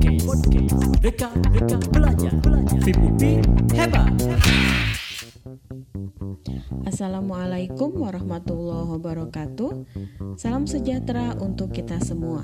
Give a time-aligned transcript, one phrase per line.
[0.00, 0.80] Podcast, podcast.
[1.04, 2.80] Dekat, dekat belajar, belajar.
[3.76, 4.16] Hebat.
[6.88, 9.84] Assalamualaikum warahmatullahi wabarakatuh
[10.40, 12.40] Salam sejahtera untuk kita semua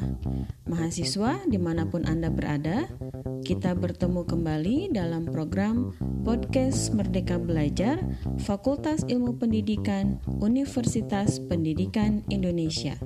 [0.68, 2.92] Mahasiswa di mana pun Anda berada
[3.40, 5.96] Kita bertemu kembali dalam program
[6.28, 8.04] Podcast Merdeka Belajar
[8.44, 13.00] Fakultas Ilmu Pendidikan Universitas Pendidikan Indonesia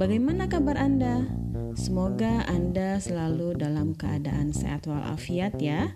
[0.00, 1.43] Bagaimana kabar Anda?
[1.74, 5.92] Semoga Anda selalu dalam keadaan sehat walafiat ya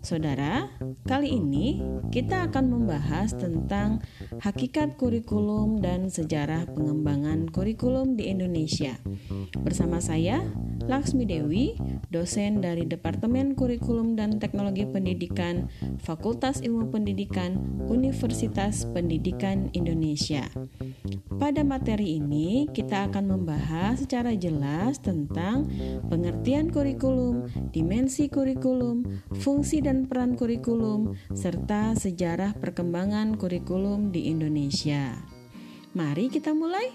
[0.00, 0.64] Saudara,
[1.04, 4.00] kali ini kita akan membahas tentang
[4.40, 8.96] hakikat kurikulum dan sejarah pengembangan kurikulum di Indonesia.
[9.60, 10.40] Bersama saya,
[10.86, 11.76] Laksmi Dewi,
[12.08, 15.68] dosen dari Departemen Kurikulum dan Teknologi Pendidikan,
[16.00, 20.48] Fakultas Ilmu Pendidikan, Universitas Pendidikan Indonesia.
[21.36, 25.68] Pada materi ini, kita akan membahas secara jelas tentang
[26.08, 29.04] pengertian kurikulum, dimensi kurikulum,
[29.40, 35.16] fungsi dan peran kurikulum, serta sejarah perkembangan kurikulum di Indonesia.
[35.90, 36.86] Mari kita mulai.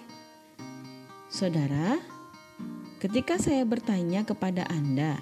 [1.27, 2.14] Saudara,
[3.05, 5.21] ketika saya bertanya kepada Anda,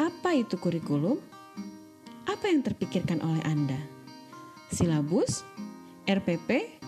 [0.00, 1.20] apa itu kurikulum?
[2.24, 3.76] Apa yang terpikirkan oleh Anda?
[4.72, 5.44] Silabus,
[6.08, 6.80] RPP,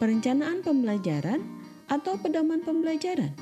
[0.00, 1.44] perencanaan pembelajaran,
[1.92, 3.36] atau pedoman pembelajaran?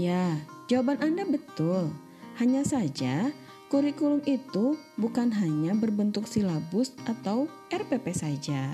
[0.00, 0.40] Ya,
[0.72, 1.92] jawaban Anda betul.
[2.40, 3.28] Hanya saja,
[3.68, 8.72] kurikulum itu bukan hanya berbentuk silabus atau RPP saja.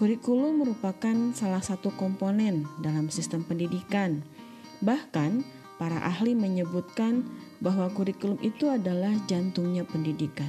[0.00, 4.24] Kurikulum merupakan salah satu komponen dalam sistem pendidikan.
[4.80, 5.44] Bahkan,
[5.80, 7.24] para ahli menyebutkan
[7.64, 10.48] bahwa kurikulum itu adalah jantungnya pendidikan.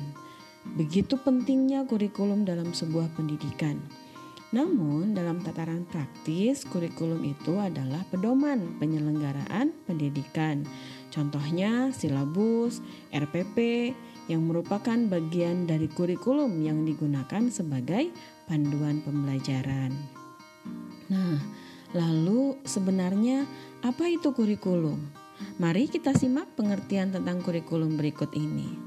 [0.75, 3.79] Begitu pentingnya kurikulum dalam sebuah pendidikan.
[4.51, 10.67] Namun, dalam tataran praktis, kurikulum itu adalah pedoman penyelenggaraan pendidikan.
[11.07, 12.83] Contohnya, silabus,
[13.15, 13.91] RPP,
[14.27, 18.11] yang merupakan bagian dari kurikulum yang digunakan sebagai
[18.47, 19.91] panduan pembelajaran.
[21.11, 21.39] Nah,
[21.91, 23.47] lalu sebenarnya
[23.81, 25.01] apa itu kurikulum?
[25.57, 28.77] Mari kita simak pengertian tentang kurikulum berikut ini.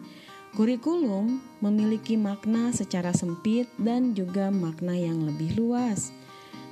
[0.55, 6.15] Kurikulum memiliki makna secara sempit dan juga makna yang lebih luas.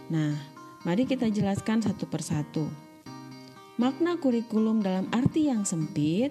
[0.06, 0.38] Nah,
[0.86, 2.70] mari kita jelaskan satu persatu.
[3.74, 6.30] Makna kurikulum dalam arti yang sempit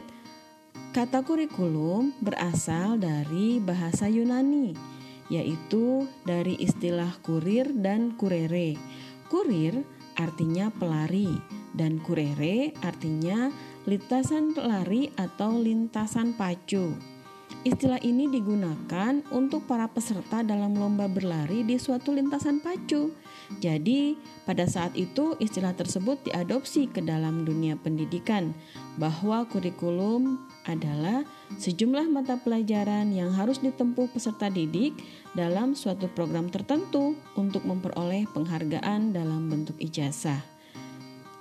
[0.91, 4.75] Kata kurikulum berasal dari bahasa Yunani,
[5.31, 8.75] yaitu dari istilah kurir dan kurere.
[9.31, 9.87] Kurir
[10.19, 13.51] artinya pelari dan kurere artinya
[13.85, 16.93] lintasan pelari atau lintasan pacu.
[17.61, 23.13] Istilah ini digunakan untuk para peserta dalam lomba berlari di suatu lintasan pacu.
[23.61, 24.17] Jadi,
[24.49, 28.57] pada saat itu istilah tersebut diadopsi ke dalam dunia pendidikan,
[28.97, 31.21] bahwa kurikulum adalah
[31.61, 34.97] sejumlah mata pelajaran yang harus ditempuh peserta didik
[35.37, 40.41] dalam suatu program tertentu untuk memperoleh penghargaan dalam bentuk ijazah.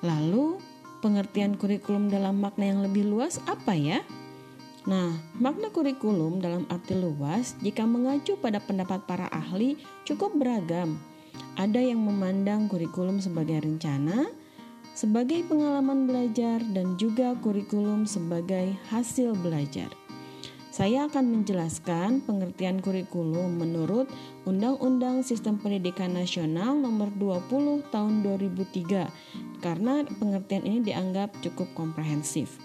[0.01, 0.57] Lalu,
[1.05, 4.01] pengertian kurikulum dalam makna yang lebih luas apa ya?
[4.89, 9.77] Nah, makna kurikulum dalam arti luas jika mengacu pada pendapat para ahli
[10.09, 10.97] cukup beragam.
[11.61, 14.33] Ada yang memandang kurikulum sebagai rencana,
[14.97, 19.93] sebagai pengalaman belajar, dan juga kurikulum sebagai hasil belajar.
[20.71, 24.07] Saya akan menjelaskan pengertian kurikulum menurut
[24.47, 29.11] Undang-Undang Sistem Pendidikan Nasional Nomor 20 Tahun 2003
[29.59, 32.63] karena pengertian ini dianggap cukup komprehensif.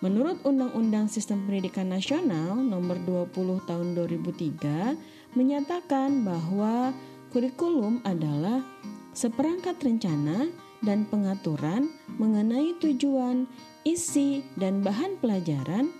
[0.00, 6.96] Menurut Undang-Undang Sistem Pendidikan Nasional Nomor 20 Tahun 2003 menyatakan bahwa
[7.28, 8.64] kurikulum adalah
[9.12, 10.48] seperangkat rencana
[10.80, 13.44] dan pengaturan mengenai tujuan,
[13.84, 15.92] isi, dan bahan pelajaran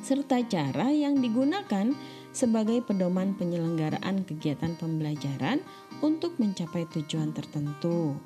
[0.00, 1.92] serta cara yang digunakan
[2.32, 5.60] sebagai pedoman penyelenggaraan kegiatan pembelajaran
[6.00, 8.16] untuk mencapai tujuan tertentu.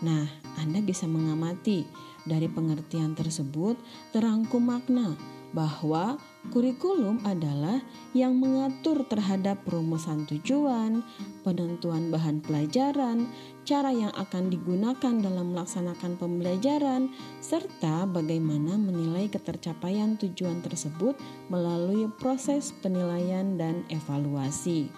[0.00, 0.24] Nah,
[0.56, 1.84] Anda bisa mengamati
[2.24, 3.76] dari pengertian tersebut
[4.16, 5.12] terangkum makna
[5.52, 6.16] bahwa
[6.48, 7.84] kurikulum adalah
[8.16, 11.04] yang mengatur terhadap perumusan tujuan,
[11.44, 13.28] penentuan bahan pelajaran,
[13.68, 17.12] cara yang akan digunakan dalam melaksanakan pembelajaran,
[17.44, 21.12] serta bagaimana menilai ketercapaian tujuan tersebut
[21.52, 24.88] melalui proses penilaian dan evaluasi.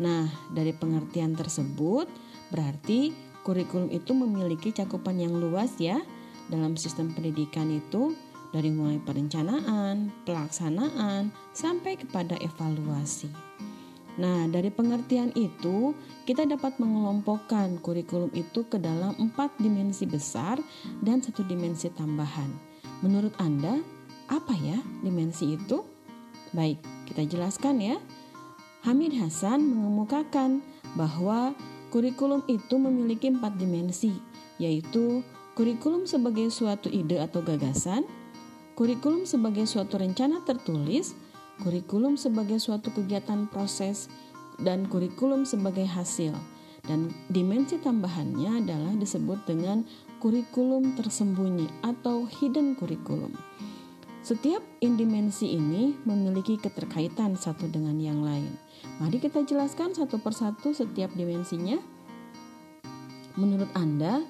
[0.00, 2.08] Nah, dari pengertian tersebut
[2.48, 3.12] berarti
[3.44, 6.00] kurikulum itu memiliki cakupan yang luas ya
[6.48, 8.16] dalam sistem pendidikan itu
[8.50, 13.30] dari mulai perencanaan, pelaksanaan, sampai kepada evaluasi.
[14.18, 15.94] Nah, dari pengertian itu,
[16.26, 20.58] kita dapat mengelompokkan kurikulum itu ke dalam empat dimensi besar
[21.00, 22.50] dan satu dimensi tambahan.
[23.00, 23.80] Menurut Anda,
[24.30, 25.82] Apa ya dimensi itu?
[26.54, 26.78] Baik,
[27.10, 27.98] kita jelaskan ya.
[28.86, 30.62] Hamid Hasan mengemukakan
[30.94, 31.50] bahwa
[31.90, 34.14] kurikulum itu memiliki empat dimensi,
[34.62, 35.26] yaitu
[35.58, 38.06] kurikulum sebagai suatu ide atau gagasan,
[38.80, 41.12] kurikulum sebagai suatu rencana tertulis,
[41.60, 44.08] kurikulum sebagai suatu kegiatan proses,
[44.56, 46.32] dan kurikulum sebagai hasil.
[46.88, 49.84] Dan dimensi tambahannya adalah disebut dengan
[50.16, 53.36] kurikulum tersembunyi atau hidden kurikulum.
[54.24, 58.48] Setiap dimensi ini memiliki keterkaitan satu dengan yang lain.
[58.96, 61.76] Mari kita jelaskan satu persatu setiap dimensinya.
[63.36, 64.24] Menurut Anda,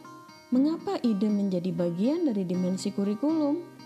[0.51, 3.80] mengapa ide menjadi bagian dari dimensi kurikulum?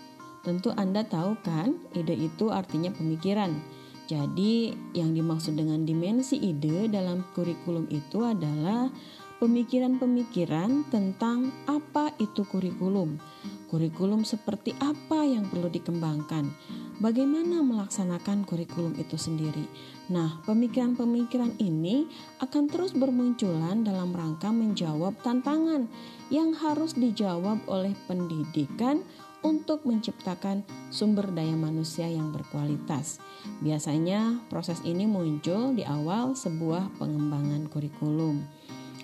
[0.45, 3.57] Tentu Anda tahu kan, ide itu artinya pemikiran.
[4.05, 8.93] Jadi, yang dimaksud dengan dimensi ide dalam kurikulum itu adalah
[9.41, 13.17] pemikiran-pemikiran tentang apa itu kurikulum.
[13.65, 16.53] Kurikulum seperti apa yang perlu dikembangkan?
[17.01, 19.65] Bagaimana melaksanakan kurikulum itu sendiri?
[20.13, 22.07] Nah, pemikiran-pemikiran ini
[22.39, 25.89] akan terus bermunculan dalam rangka menjawab tantangan
[26.29, 29.03] yang harus dijawab oleh pendidikan
[29.45, 33.21] untuk menciptakan sumber daya manusia yang berkualitas.
[33.61, 38.41] Biasanya proses ini muncul di awal sebuah pengembangan kurikulum.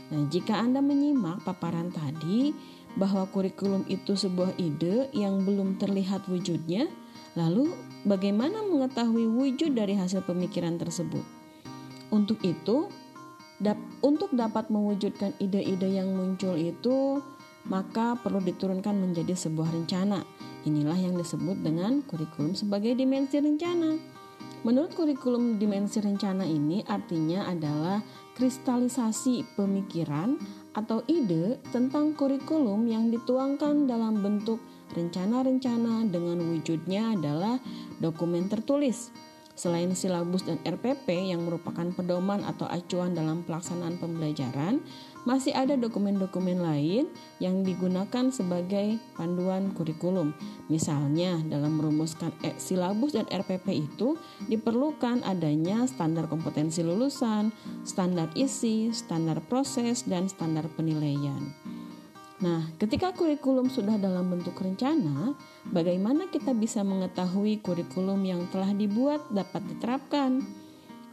[0.09, 2.57] Nah, jika Anda menyimak paparan tadi
[2.97, 6.89] bahwa kurikulum itu sebuah ide yang belum terlihat wujudnya,
[7.37, 7.69] lalu
[8.03, 11.23] bagaimana mengetahui wujud dari hasil pemikiran tersebut?
[12.11, 12.91] Untuk itu,
[14.01, 17.21] untuk dapat mewujudkan ide-ide yang muncul itu
[17.67, 20.23] maka perlu diturunkan menjadi sebuah rencana.
[20.65, 23.97] Inilah yang disebut dengan kurikulum sebagai dimensi rencana.
[24.61, 27.97] Menurut kurikulum dimensi rencana ini artinya adalah
[28.37, 30.37] kristalisasi pemikiran
[30.77, 34.61] atau ide tentang kurikulum yang dituangkan dalam bentuk
[34.93, 37.57] rencana-rencana dengan wujudnya adalah
[37.97, 39.09] dokumen tertulis
[39.61, 44.81] Selain silabus dan RPP yang merupakan pedoman atau acuan dalam pelaksanaan pembelajaran,
[45.21, 47.05] masih ada dokumen-dokumen lain
[47.37, 50.33] yang digunakan sebagai panduan kurikulum.
[50.65, 54.17] Misalnya, dalam merumuskan e, silabus dan RPP itu
[54.49, 57.53] diperlukan adanya standar kompetensi lulusan,
[57.85, 61.53] standar isi, standar proses, dan standar penilaian.
[62.41, 65.37] Nah, ketika kurikulum sudah dalam bentuk rencana,
[65.69, 70.41] bagaimana kita bisa mengetahui kurikulum yang telah dibuat dapat diterapkan?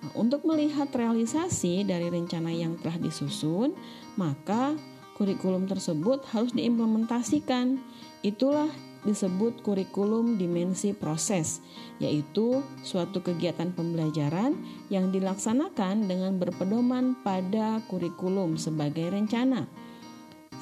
[0.00, 3.76] Nah, untuk melihat realisasi dari rencana yang telah disusun,
[4.16, 4.72] maka
[5.20, 7.76] kurikulum tersebut harus diimplementasikan.
[8.24, 8.72] Itulah
[9.04, 11.60] disebut kurikulum dimensi proses,
[12.00, 14.56] yaitu suatu kegiatan pembelajaran
[14.88, 19.68] yang dilaksanakan dengan berpedoman pada kurikulum sebagai rencana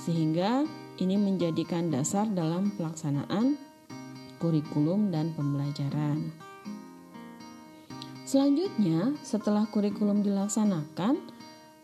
[0.07, 0.63] sehingga
[1.03, 3.59] ini menjadikan dasar dalam pelaksanaan
[4.39, 6.31] kurikulum dan pembelajaran.
[8.23, 11.19] Selanjutnya, setelah kurikulum dilaksanakan,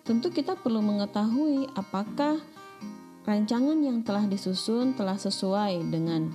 [0.06, 2.38] tentu kita perlu mengetahui apakah
[3.26, 6.30] rancangan yang telah disusun telah sesuai dengan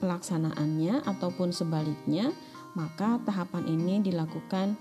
[0.00, 2.32] pelaksanaannya ataupun sebaliknya,
[2.76, 4.76] maka tahapan ini dilakukan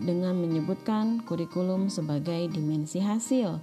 [0.00, 3.60] dengan menyebutkan kurikulum sebagai dimensi hasil,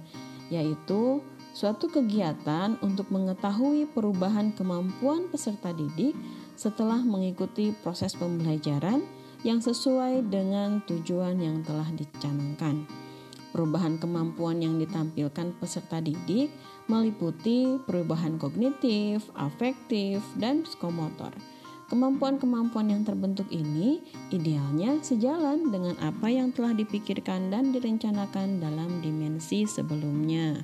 [0.50, 6.14] yaitu suatu kegiatan untuk mengetahui perubahan kemampuan peserta didik
[6.54, 9.02] setelah mengikuti proses pembelajaran
[9.40, 12.84] yang sesuai dengan tujuan yang telah dicanangkan.
[13.50, 16.54] Perubahan kemampuan yang ditampilkan peserta didik
[16.86, 21.34] meliputi perubahan kognitif, afektif, dan psikomotor.
[21.90, 23.98] Kemampuan-kemampuan yang terbentuk ini
[24.30, 30.62] idealnya sejalan dengan apa yang telah dipikirkan dan direncanakan dalam dimensi sebelumnya.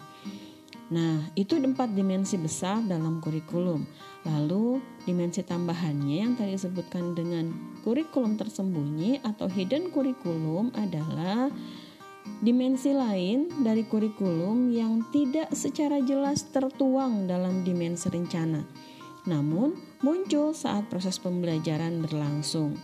[0.86, 3.82] Nah, itu empat dimensi besar dalam kurikulum.
[4.22, 7.50] Lalu, dimensi tambahannya yang tadi disebutkan dengan
[7.82, 11.50] kurikulum tersembunyi atau hidden kurikulum adalah
[12.38, 18.62] dimensi lain dari kurikulum yang tidak secara jelas tertuang dalam dimensi rencana.
[19.26, 19.74] Namun,
[20.06, 22.78] muncul saat proses pembelajaran berlangsung.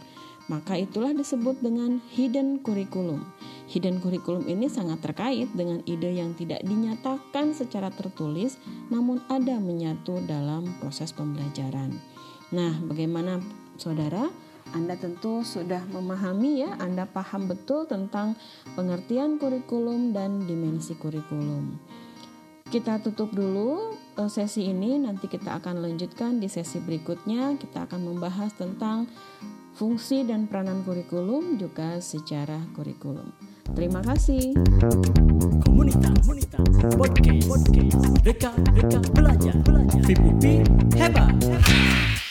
[0.50, 3.22] Maka itulah disebut dengan hidden kurikulum.
[3.70, 8.58] Hidden kurikulum ini sangat terkait dengan ide yang tidak dinyatakan secara tertulis
[8.90, 11.94] namun ada menyatu dalam proses pembelajaran.
[12.52, 13.40] Nah, bagaimana
[13.78, 14.28] saudara?
[14.72, 18.40] Anda tentu sudah memahami ya, Anda paham betul tentang
[18.72, 21.76] pengertian kurikulum dan dimensi kurikulum.
[22.72, 27.61] Kita tutup dulu eh, sesi ini, nanti kita akan lanjutkan di sesi berikutnya.
[27.61, 29.04] Kita akan membahas tentang
[29.73, 33.33] fungsi dan peranan kurikulum juga sejarah kurikulum.
[33.73, 34.52] Terima kasih.
[35.64, 36.67] Komunitas, komunitas,
[36.99, 40.02] podcast, podcast, dekat, dekat, belajar, belajar.
[40.97, 42.22] Hebat.